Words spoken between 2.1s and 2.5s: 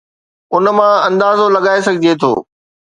ٿو.